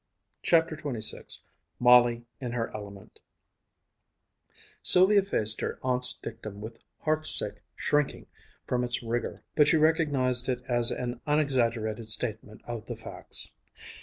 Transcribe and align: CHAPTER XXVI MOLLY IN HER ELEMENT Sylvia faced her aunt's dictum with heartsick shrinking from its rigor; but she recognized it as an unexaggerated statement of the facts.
CHAPTER 0.41 0.75
XXVI 0.75 1.41
MOLLY 1.79 2.25
IN 2.39 2.53
HER 2.53 2.73
ELEMENT 2.75 3.19
Sylvia 4.81 5.21
faced 5.21 5.61
her 5.61 5.77
aunt's 5.83 6.13
dictum 6.17 6.59
with 6.59 6.81
heartsick 7.05 7.61
shrinking 7.75 8.25
from 8.65 8.83
its 8.83 9.03
rigor; 9.03 9.43
but 9.55 9.67
she 9.67 9.77
recognized 9.77 10.49
it 10.49 10.63
as 10.67 10.89
an 10.89 11.21
unexaggerated 11.27 12.05
statement 12.07 12.61
of 12.65 12.87
the 12.87 12.95
facts. 12.95 13.53